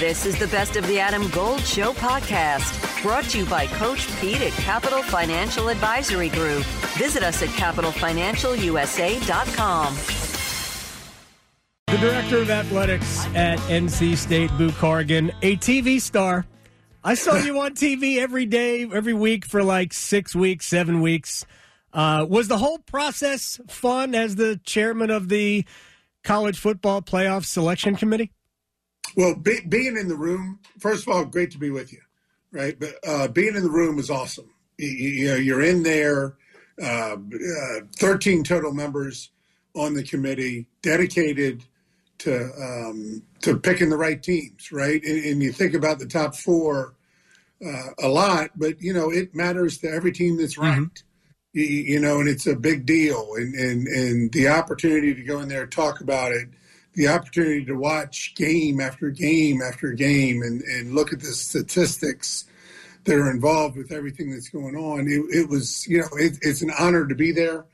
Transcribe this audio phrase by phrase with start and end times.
[0.00, 4.08] This is the Best of the Adam Gold Show podcast, brought to you by Coach
[4.18, 6.64] Pete at Capital Financial Advisory Group.
[6.96, 9.94] Visit us at capitalfinancialusa.com.
[11.86, 16.46] The director of athletics at NC State, Boo Corrigan, a TV star.
[17.04, 21.44] I saw you on TV every day, every week for like six weeks, seven weeks.
[21.92, 25.66] Uh, was the whole process fun as the chairman of the
[26.24, 28.32] college football playoff selection committee?
[29.16, 32.00] Well, be, being in the room, first of all, great to be with you,
[32.52, 32.78] right?
[32.78, 34.50] But uh, being in the room is awesome.
[34.78, 36.36] You, you know, you're in there,
[36.82, 39.30] uh, uh, 13 total members
[39.74, 41.64] on the committee, dedicated
[42.18, 45.02] to um, to picking the right teams, right?
[45.02, 46.94] And, and you think about the top four
[47.64, 50.70] uh, a lot, but you know it matters to every team that's mm-hmm.
[50.70, 50.98] ranked.
[50.98, 51.06] Mm-hmm.
[51.52, 55.40] You, you, know, and it's a big deal, and, and and the opportunity to go
[55.40, 56.48] in there and talk about it
[57.00, 62.44] the opportunity to watch game after game after game and, and look at the statistics
[63.04, 65.08] that are involved with everything that's going on.
[65.08, 67.64] It, it was, you know, it, it's an honor to be there.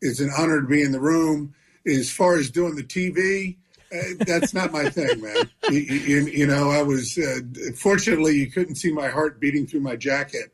[0.00, 1.54] It's an honor to be in the room.
[1.86, 3.56] As far as doing the TV,
[3.94, 5.48] uh, that's not my thing, man.
[5.70, 7.38] You, you, you know, I was uh,
[7.76, 10.52] fortunately you couldn't see my heart beating through my jacket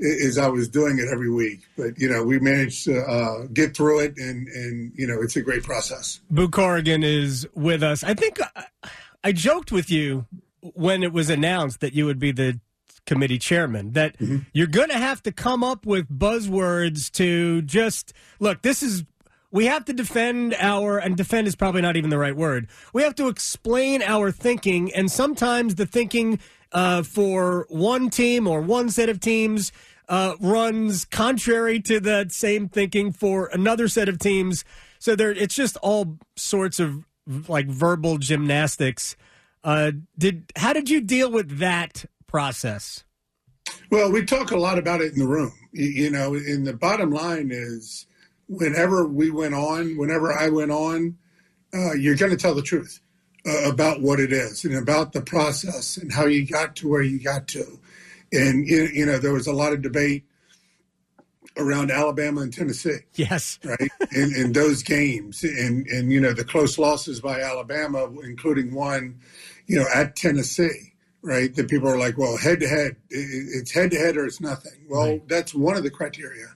[0.00, 1.60] as I was doing it every week.
[1.76, 5.36] But you know, we managed to uh, get through it, and and you know, it's
[5.36, 6.20] a great process.
[6.30, 8.04] Boo Corrigan is with us.
[8.04, 8.88] I think I, uh,
[9.24, 10.26] I joked with you
[10.60, 12.60] when it was announced that you would be the
[13.06, 14.38] committee chairman that mm-hmm.
[14.52, 18.62] you're going to have to come up with buzzwords to just look.
[18.62, 19.04] This is
[19.52, 22.68] we have to defend our and defend is probably not even the right word.
[22.92, 26.40] We have to explain our thinking, and sometimes the thinking
[26.72, 29.72] uh, for one team or one set of teams
[30.08, 34.64] uh, runs contrary to that same thinking for another set of teams.
[34.98, 37.04] So there, it's just all sorts of
[37.48, 39.16] like verbal gymnastics.
[39.64, 43.04] Uh, did how did you deal with that process?
[43.90, 46.34] Well, we talk a lot about it in the room, you, know.
[46.34, 48.06] And the bottom line is,
[48.48, 51.16] whenever we went on, whenever I went on,
[51.74, 53.00] uh, you're going to tell the truth
[53.46, 57.02] uh, about what it is and about the process and how you got to where
[57.02, 57.78] you got to.
[58.32, 60.24] And, you know, there was a lot of debate
[61.56, 62.98] around Alabama and Tennessee.
[63.14, 63.58] Yes.
[63.64, 63.90] Right.
[64.12, 65.44] in, in those games.
[65.44, 69.20] And, and, you know, the close losses by Alabama, including one,
[69.66, 70.92] you know, at Tennessee.
[71.22, 71.54] Right.
[71.56, 74.86] That people are like, well, head to head, it's head to head or it's nothing.
[74.88, 75.28] Well, right.
[75.28, 76.46] that's one of the criteria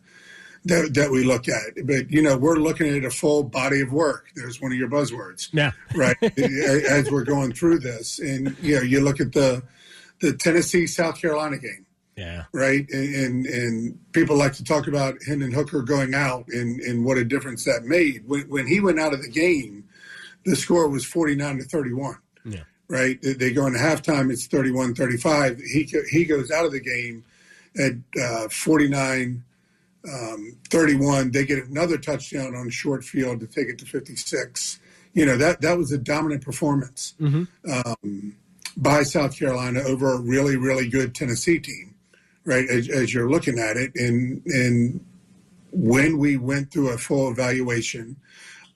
[0.65, 1.87] that, that we look at.
[1.87, 4.28] But you know, we're looking at a full body of work.
[4.34, 5.48] There's one of your buzzwords.
[5.53, 5.72] Yeah.
[5.94, 6.16] Right.
[6.38, 9.62] As we're going through this, and you know, you look at the
[10.21, 11.87] the Tennessee South Carolina game.
[12.16, 12.44] Yeah.
[12.53, 12.87] Right.
[12.91, 17.16] And, and, and people like to talk about Hendon Hooker going out and and what
[17.16, 18.28] a difference that made.
[18.28, 19.88] When when he went out of the game,
[20.44, 22.16] the score was 49 to 31.
[22.44, 22.60] Yeah.
[22.88, 23.19] Right.
[23.22, 24.31] They go into halftime.
[24.31, 25.60] It's 31 35.
[25.60, 27.25] He, he goes out of the game
[27.78, 29.44] at uh, 49
[30.09, 31.31] um, 31.
[31.31, 34.81] They get another touchdown on short field to take it to 56.
[35.12, 37.44] You know that that was a dominant performance mm-hmm.
[37.69, 38.37] um,
[38.77, 41.97] by South Carolina over a really really good Tennessee team,
[42.44, 42.69] right?
[42.69, 45.05] As, as you're looking at it, and and
[45.72, 48.16] when we went through a full evaluation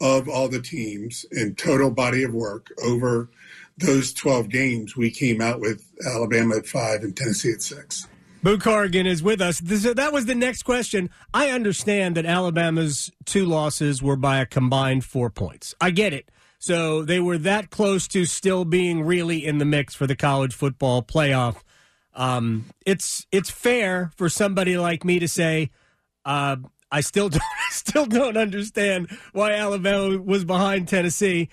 [0.00, 3.30] of all the teams and total body of work over
[3.78, 8.06] those 12 games, we came out with Alabama at five and Tennessee at six.
[8.44, 9.58] Boo Corrigan is with us.
[9.58, 11.08] This, that was the next question.
[11.32, 15.74] I understand that Alabama's two losses were by a combined four points.
[15.80, 16.30] I get it.
[16.58, 20.54] So they were that close to still being really in the mix for the college
[20.54, 21.62] football playoff.
[22.12, 25.70] Um, it's it's fair for somebody like me to say,
[26.26, 26.56] uh,
[26.92, 31.48] I still don't, still don't understand why Alabama was behind Tennessee.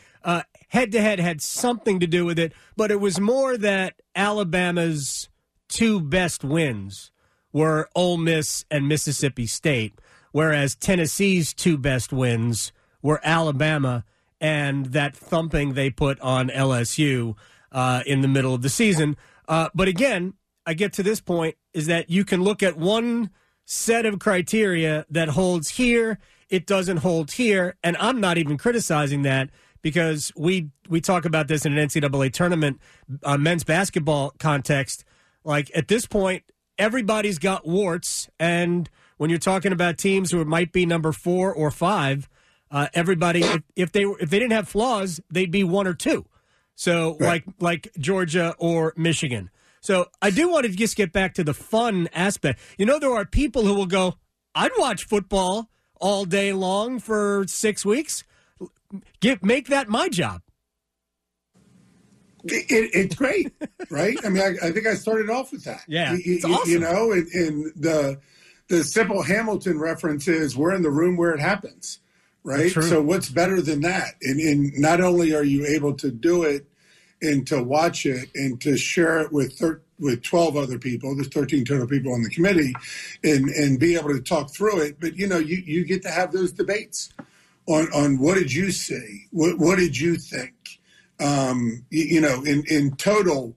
[0.67, 5.29] Head to head had something to do with it, but it was more that Alabama's
[5.71, 7.09] two best wins
[7.51, 9.93] were Ole Miss and Mississippi State,
[10.31, 12.71] whereas Tennessee's two best wins
[13.01, 14.05] were Alabama
[14.39, 17.35] and that thumping they put on LSU
[17.71, 19.17] uh, in the middle of the season.
[19.47, 20.33] Uh, but again,
[20.65, 23.29] I get to this point is that you can look at one
[23.65, 26.19] set of criteria that holds here,
[26.49, 29.49] it doesn't hold here, and I'm not even criticizing that
[29.81, 32.79] because we we talk about this in an NCAA tournament
[33.23, 35.03] uh, men's basketball context
[35.43, 36.43] like at this point,
[36.77, 41.69] everybody's got warts, and when you're talking about teams who might be number four or
[41.69, 42.27] five,
[42.71, 46.25] uh, everybody if, if, they if they didn't have flaws, they'd be one or two.
[46.75, 47.27] So right.
[47.27, 49.51] like like Georgia or Michigan.
[49.81, 52.59] So I do want to just get back to the fun aspect.
[52.77, 54.15] You know, there are people who will go,
[54.55, 58.23] "I'd watch football all day long for six weeks."
[59.19, 60.41] Get make that my job.
[62.45, 63.53] It, it's great,
[63.89, 64.17] right?
[64.23, 65.83] I mean, I, I, think I started off with that.
[65.87, 66.71] Yeah, you, awesome.
[66.71, 68.19] you know, and, and, the
[68.67, 71.99] the simple Hamilton reference is we're in the room where it happens,
[72.43, 72.71] right?
[72.71, 74.15] So what's better than that?
[74.21, 76.65] And, and, not only are you able to do it
[77.21, 81.27] and to watch it and to share it with thir- with 12 other people there's
[81.27, 82.73] 13 total people on the committee
[83.23, 86.09] and and be able to talk through it but you know you you get to
[86.09, 87.13] have those debates
[87.67, 90.53] on on what did you see what what did you think
[91.21, 93.55] um, you, you, know, in, in total,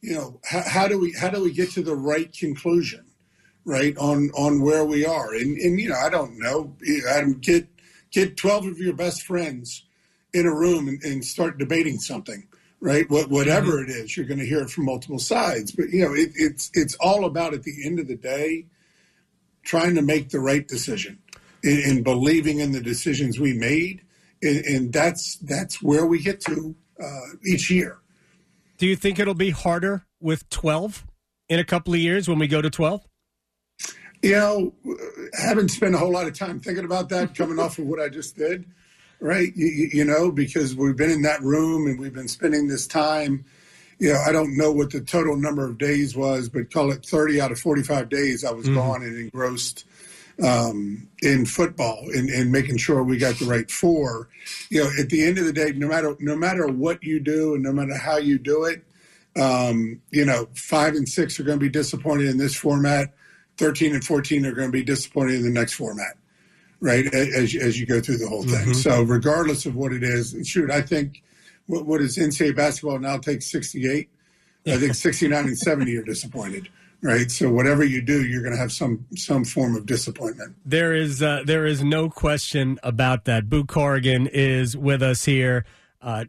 [0.00, 3.04] you know, how, how, do we how do we get to the right conclusion,
[3.64, 5.32] right on on where we are?
[5.32, 6.76] And and you know, I don't know,
[7.08, 7.68] Adam, get
[8.10, 9.84] get twelve of your best friends
[10.34, 12.46] in a room and, and start debating something,
[12.80, 13.08] right?
[13.08, 13.90] What whatever mm-hmm.
[13.90, 15.72] it is, you're going to hear it from multiple sides.
[15.72, 18.66] But you know, it, it's it's all about at the end of the day,
[19.62, 21.18] trying to make the right decision
[21.62, 24.02] and, and believing in the decisions we made,
[24.42, 26.74] and, and that's that's where we get to
[27.46, 27.98] each year.
[28.78, 31.06] Do you think it'll be harder with 12
[31.48, 33.06] in a couple of years when we go to 12?
[34.22, 34.74] You know,
[35.38, 38.00] I haven't spent a whole lot of time thinking about that coming off of what
[38.00, 38.64] I just did,
[39.20, 39.52] right?
[39.54, 43.44] You, you, know, because we've been in that room and we've been spending this time.
[43.98, 47.04] You know, I don't know what the total number of days was, but call it
[47.04, 48.76] 30 out of 45 days I was mm-hmm.
[48.76, 49.84] gone and engrossed
[50.42, 54.28] um, in football and, and making sure we got the right four.
[54.70, 57.54] You know, at the end of the day, no matter no matter what you do
[57.54, 58.84] and no matter how you do it,
[59.40, 63.14] um, you know, five and six are going to be disappointed in this format.
[63.56, 66.16] Thirteen and fourteen are going to be disappointed in the next format,
[66.80, 67.06] right?
[67.14, 68.66] As as you go through the whole thing.
[68.68, 68.72] Mm-hmm.
[68.72, 71.22] So regardless of what it is, shoot, I think
[71.66, 74.08] what, what is NCAA basketball now takes sixty eight.
[74.66, 76.68] I think sixty nine and seventy are disappointed
[77.04, 77.30] right?
[77.30, 80.56] So whatever you do, you're going to have some some form of disappointment.
[80.64, 83.48] There is uh, there is no question about that.
[83.48, 85.64] Boo Corrigan is with us here,
[86.02, 86.24] uh,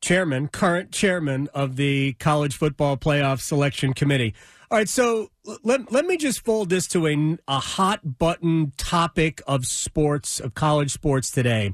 [0.00, 4.34] chairman, current chairman of the College Football Playoff Selection Committee.
[4.70, 5.30] All right, so
[5.64, 10.52] let, let me just fold this to a, a hot button topic of sports, of
[10.52, 11.72] college sports today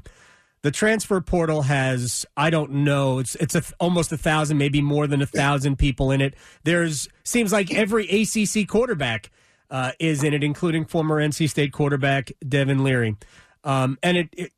[0.65, 5.05] the transfer portal has I don't know it's it's a, almost a thousand maybe more
[5.05, 6.33] than a thousand people in it.
[6.63, 9.29] There's seems like every ACC quarterback
[9.69, 13.15] uh, is in it, including former NC State quarterback Devin Leary,
[13.63, 14.53] um, and it, it,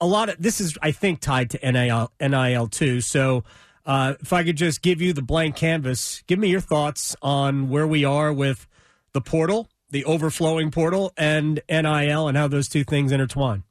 [0.00, 3.02] a lot of this is I think tied to NIL NIL too.
[3.02, 3.44] So.
[3.86, 7.70] Uh, if I could just give you the blank canvas, give me your thoughts on
[7.70, 8.68] where we are with
[9.14, 13.64] the portal, the overflowing portal, and NIL, and how those two things intertwine.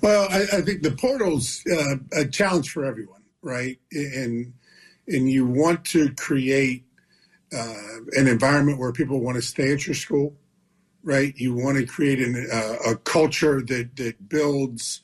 [0.00, 3.78] Well, I, I think the portal's uh, a challenge for everyone, right?
[3.92, 4.54] And
[5.06, 6.84] and you want to create
[7.52, 7.74] uh,
[8.12, 10.36] an environment where people want to stay at your school,
[11.02, 11.34] right?
[11.36, 15.02] You want to create an, uh, a culture that that builds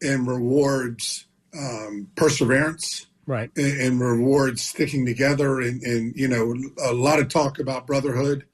[0.00, 1.26] and rewards
[1.56, 7.28] um, perseverance, right, and, and, rewards sticking together, and, and you know a lot of
[7.28, 8.46] talk about brotherhood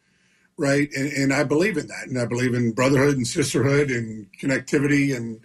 [0.58, 0.88] right?
[0.94, 5.16] And, and, I believe in that, and I believe in brotherhood and sisterhood and connectivity
[5.16, 5.40] and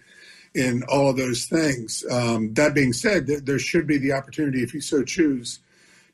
[0.54, 2.04] in all of those things.
[2.10, 5.60] Um, that being said, th- there should be the opportunity, if you so choose,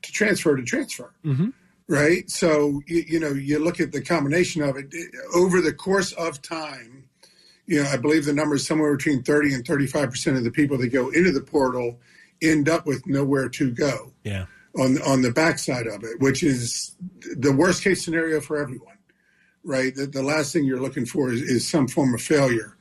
[0.03, 1.13] to transfer to transfer.
[1.25, 1.49] Mm-hmm.
[1.89, 2.31] Right.
[2.31, 4.95] So you, you, know, you look at the combination of it
[5.35, 7.09] over the course of time.
[7.67, 10.51] You know, I believe the number is somewhere between thirty and thirty-five percent of the
[10.53, 11.99] people that go into the portal
[12.41, 14.13] end up with nowhere to go.
[14.23, 14.47] Yeah
[14.79, 16.95] on on the backside of it, which is
[17.37, 18.97] the worst case scenario for everyone,
[19.65, 19.95] right?
[19.95, 22.77] The, the last thing you're looking for is, is some form of failure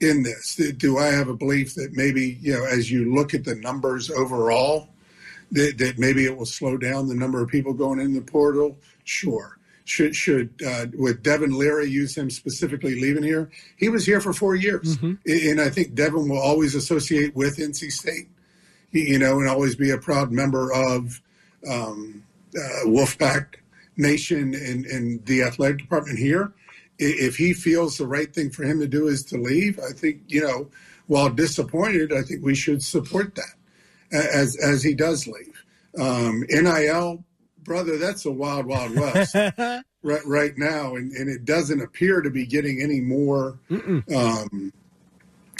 [0.00, 0.56] in this.
[0.76, 4.10] Do I have a belief that maybe you know, as you look at the numbers
[4.10, 4.88] overall,
[5.52, 8.76] that, that maybe it will slow down the number of people going in the portal?
[9.04, 9.58] Sure.
[9.84, 13.50] Should should uh, would Devin Leary use him specifically leaving here?
[13.76, 15.14] He was here for four years, mm-hmm.
[15.26, 18.28] and I think Devin will always associate with NC State,
[18.92, 21.20] you know, and always be a proud member of
[21.68, 22.22] um,
[22.56, 23.56] uh, Wolfpack
[23.96, 26.52] Nation and, and the athletic department here.
[26.98, 30.22] If he feels the right thing for him to do is to leave, I think
[30.28, 30.70] you know,
[31.06, 33.54] while disappointed, I think we should support that
[34.12, 35.64] as as he does leave.
[35.98, 37.24] Um, NIL,
[37.64, 39.34] brother, that's a wild, wild west
[40.02, 43.58] right right now, and, and it doesn't appear to be getting any more
[44.14, 44.72] um,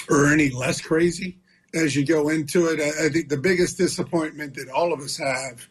[0.09, 1.39] or any less crazy
[1.75, 2.81] as you go into it.
[2.81, 5.67] I, I think the biggest disappointment that all of us have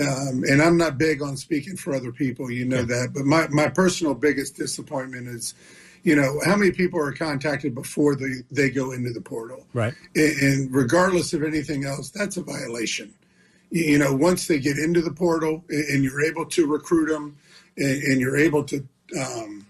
[0.00, 2.82] um, and I'm not big on speaking for other people, you know yeah.
[2.82, 3.12] that.
[3.14, 5.54] But my, my personal biggest disappointment is,
[6.02, 9.66] you know, how many people are contacted before they, they go into the portal?
[9.72, 9.94] Right.
[10.16, 13.14] And, and regardless of anything else, that's a violation.
[13.70, 17.06] You, you, know, once they get into the portal and, and you're able to recruit
[17.06, 17.36] them
[17.76, 18.86] and, and you're able to,
[19.18, 19.64] um,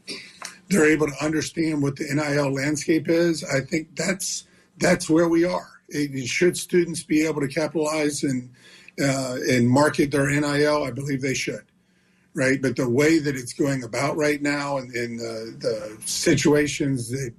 [0.70, 3.44] they're able to understand what the NIL landscape is.
[3.44, 4.44] I think that's
[4.78, 5.68] that's where we are.
[5.88, 8.50] It, should students be able to capitalize and
[9.00, 11.64] uh, and market their NIL, I believe they should.
[12.36, 17.08] Right, but the way that it's going about right now, and, and the, the situations
[17.10, 17.32] that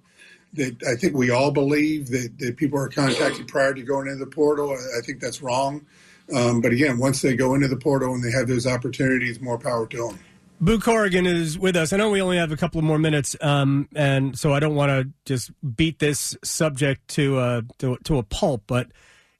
[0.55, 4.23] that I think we all believe that, that people are contacted prior to going into
[4.23, 5.85] the portal, I, think that's wrong.
[6.33, 9.57] Um, but again, once they go into the portal and they have those opportunities, more
[9.57, 10.19] power to them.
[10.61, 11.91] Boo Corrigan is with us.
[11.91, 14.75] I know we only have a couple of more minutes, um, and so I don't
[14.75, 18.63] want to just beat this subject to, uh, to to a pulp.
[18.65, 18.87] But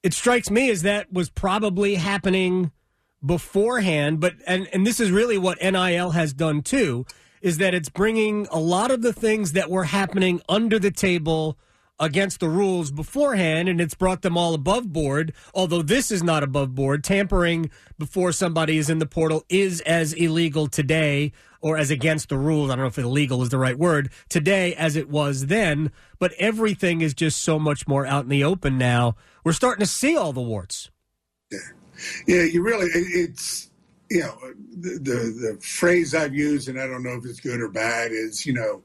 [0.05, 2.71] it strikes me as that was probably happening
[3.25, 4.19] beforehand.
[4.19, 7.07] But and and this is really what NIL has done too,
[7.41, 11.57] is that it's bringing a lot of the things that were happening under the table
[11.99, 16.43] against the rules beforehand and it's brought them all above board although this is not
[16.43, 17.03] above board.
[17.03, 22.37] Tampering before somebody is in the portal is as illegal today or as against the
[22.37, 22.69] rules.
[22.69, 26.33] I don't know if illegal is the right word today as it was then but
[26.33, 29.15] everything is just so much more out in the open now.
[29.43, 30.89] We're starting to see all the warts.
[31.51, 31.59] Yeah.
[32.27, 33.71] Yeah you really it's
[34.09, 34.37] you know
[34.77, 38.11] the, the, the phrase i've used and i don't know if it's good or bad
[38.11, 38.83] is you know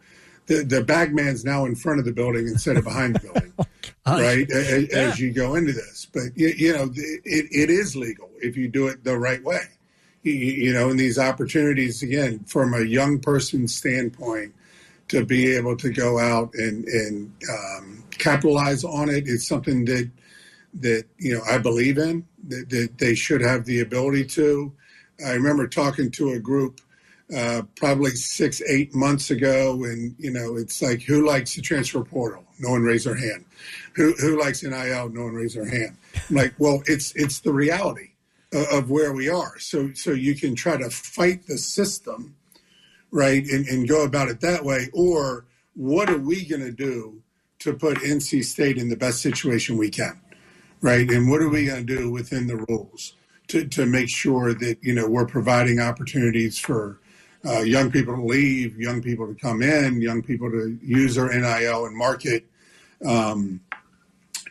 [0.51, 3.53] the, the bagman's now in front of the building instead of behind the building,
[4.07, 4.51] oh, right?
[4.51, 4.99] As, yeah.
[4.99, 8.67] as, you go into this, but you, you know, it, it is legal if you
[8.67, 9.63] do it the right way.
[10.25, 14.53] You, you know, and these opportunities again, from a young person's standpoint,
[15.07, 20.11] to be able to go out and and um, capitalize on it is something that
[20.75, 22.27] that you know I believe in.
[22.49, 24.73] That, that they should have the ability to.
[25.25, 26.81] I remember talking to a group
[27.35, 32.03] uh, probably six, eight months ago, and you know, it's like who likes the transfer
[32.03, 32.45] portal?
[32.59, 33.45] No one raised their hand.
[33.95, 35.09] Who who likes NIL?
[35.11, 35.97] No one raised their hand.
[36.29, 38.11] I'm like, well, it's it's the reality
[38.53, 39.59] of, of where we are.
[39.59, 42.35] So so you can try to fight the system,
[43.11, 45.45] right, and, and go about it that way, or
[45.75, 47.23] what are we going to do
[47.61, 50.21] to put NC State in the best situation we can,
[50.81, 51.09] right?
[51.09, 53.15] And what are we going to do within the rules?
[53.49, 57.01] To, to make sure that you know we're providing opportunities for
[57.45, 61.29] uh, young people to leave, young people to come in, young people to use their
[61.29, 62.47] NIL and market
[63.07, 63.61] um,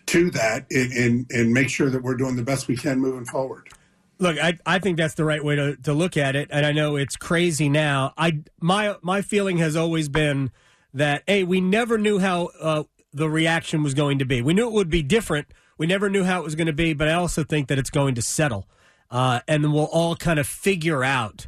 [0.07, 3.25] to that, and, and, and make sure that we're doing the best we can moving
[3.25, 3.69] forward.
[4.17, 6.71] Look, I, I think that's the right way to, to look at it, and I
[6.71, 8.13] know it's crazy now.
[8.17, 10.51] I my my feeling has always been
[10.93, 14.41] that hey, we never knew how uh, the reaction was going to be.
[14.41, 15.47] We knew it would be different.
[15.77, 17.89] We never knew how it was going to be, but I also think that it's
[17.89, 18.67] going to settle,
[19.09, 21.47] uh, and we'll all kind of figure out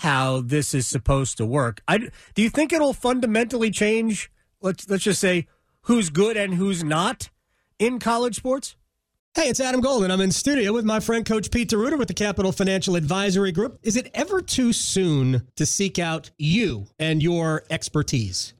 [0.00, 1.82] how this is supposed to work.
[1.86, 1.98] I,
[2.34, 4.30] do you think it'll fundamentally change?
[4.62, 5.46] Let's let's just say
[5.82, 7.28] who's good and who's not
[7.78, 8.76] in college sports.
[9.34, 10.10] Hey, it's Adam Golden.
[10.10, 13.78] I'm in studio with my friend Coach Pete D'Arruda with the Capital Financial Advisory Group.
[13.82, 18.54] Is it ever too soon to seek out you and your expertise?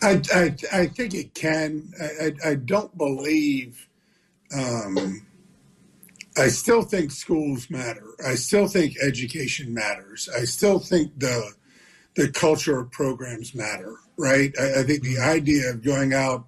[0.00, 1.92] I, I, I think it can.
[2.00, 3.88] I, I, don't believe.
[4.56, 5.26] Um,
[6.36, 8.06] I still think schools matter.
[8.24, 10.28] I still think education matters.
[10.36, 11.52] I still think the
[12.14, 13.96] the culture of programs matter.
[14.16, 14.52] Right.
[14.58, 16.46] I, I think the idea of going out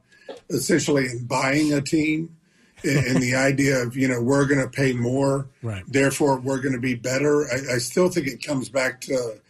[0.48, 2.36] essentially and buying a team
[2.82, 5.82] and, and the idea of you know we're going to pay more, right.
[5.88, 7.46] therefore we're going to be better.
[7.50, 9.40] I, I still think it comes back to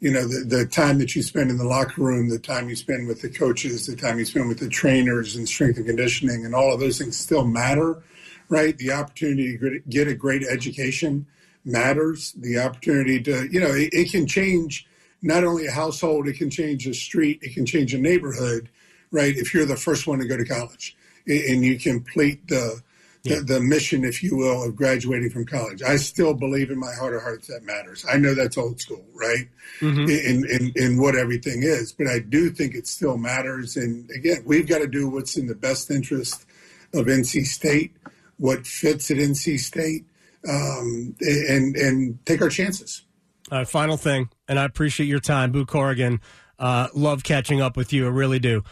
[0.00, 2.76] you know the, the time that you spend in the locker room the time you
[2.76, 6.44] spend with the coaches the time you spend with the trainers and strength and conditioning
[6.44, 8.02] and all of those things still matter
[8.48, 8.76] right?
[8.76, 11.26] The opportunity to get a great education
[11.64, 12.32] matters.
[12.32, 14.86] The opportunity to you know it, it can change
[15.22, 18.68] not only a household it can change a street it can change a neighborhood
[19.10, 19.36] right?
[19.36, 20.96] If you're the first one to go to college
[21.26, 22.82] and you complete the
[23.24, 25.82] the, the, mission, if you will, of graduating from college.
[25.82, 28.04] I still believe in my heart of hearts that matters.
[28.10, 29.48] I know that's old school, right?
[29.80, 30.10] Mm-hmm.
[30.10, 33.76] In, in, in what everything is, but I do think it still matters.
[33.76, 36.44] And again, we've got to do what's in the best interest
[36.92, 37.96] of NC State,
[38.36, 40.04] what fits at NC State,
[40.46, 43.02] um, and and take our chances.
[43.50, 46.20] Uh, final thing, and I appreciate your time, Boo Corrigan.
[46.58, 48.06] Uh, love catching up with you.
[48.06, 48.62] I really do.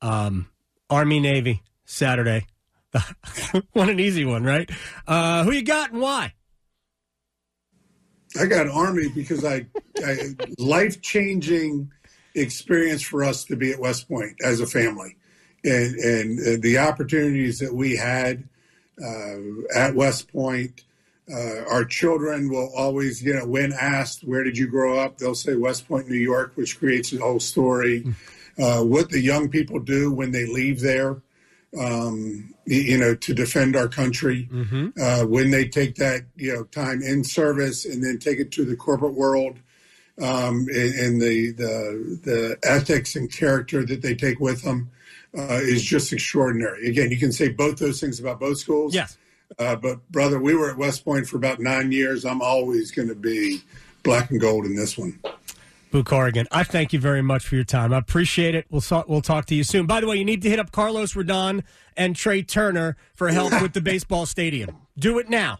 [0.00, 0.48] Um,
[0.90, 2.46] Army Navy Saturday.
[3.72, 4.70] what an easy one, right?
[5.06, 6.34] Uh, who you got and why?
[8.40, 9.66] I got Army because I,
[10.04, 11.90] I life changing
[12.34, 15.16] experience for us to be at West Point as a family,
[15.64, 18.44] and and the opportunities that we had
[19.02, 19.36] uh,
[19.74, 20.84] at West Point.
[21.32, 25.18] Uh, our children will always, you know, when asked, where did you grow up?
[25.18, 28.04] They'll say West Point, New York, which creates a whole story.
[28.58, 31.22] Uh, what the young people do when they leave there,
[31.78, 34.48] um, you know, to defend our country,
[35.00, 38.64] uh, when they take that, you know, time in service and then take it to
[38.64, 39.58] the corporate world,
[40.20, 44.90] um, and, and the, the, the ethics and character that they take with them
[45.36, 46.88] uh, is just extraordinary.
[46.88, 48.94] Again, you can say both those things about both schools.
[48.94, 49.16] Yes.
[49.58, 52.24] Uh, but brother, we were at West Point for about nine years.
[52.24, 53.62] I'm always going to be
[54.02, 55.18] black and gold in this one.
[55.92, 57.92] Boo Corrigan, I thank you very much for your time.
[57.92, 58.66] I appreciate it.
[58.70, 59.84] We'll so- we'll talk to you soon.
[59.86, 61.62] By the way, you need to hit up Carlos Rodon
[61.98, 64.78] and Trea Turner for help with the baseball stadium.
[64.98, 65.58] Do it now.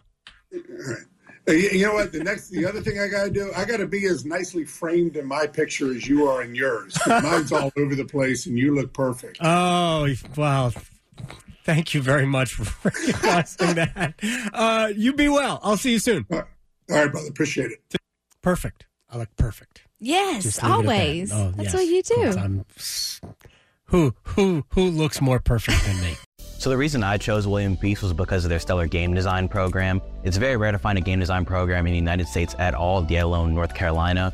[0.51, 2.11] You you know what?
[2.11, 4.65] The next, the other thing I got to do, I got to be as nicely
[4.65, 6.97] framed in my picture as you are in yours.
[7.05, 9.37] Mine's all over the place, and you look perfect.
[9.41, 10.71] Oh, wow.
[11.65, 14.13] Thank you very much for recognizing that.
[14.53, 15.59] Uh, you be well.
[15.63, 16.25] I'll see you soon.
[16.31, 16.43] All
[16.89, 17.27] right, brother.
[17.27, 17.97] Appreciate it.
[18.41, 18.85] Perfect.
[19.09, 19.83] I look perfect.
[20.03, 20.89] Yes, Just leave it at that.
[20.89, 21.31] always.
[21.33, 21.73] Oh, That's yes.
[21.73, 22.39] what you do.
[22.39, 22.65] I'm-
[23.85, 26.15] who who who looks more perfect than me?
[26.59, 30.01] So the reason I chose William Peace was because of their stellar game design program.
[30.23, 33.05] It's very rare to find a game design program in the United States at all,
[33.09, 34.33] yet alone North Carolina.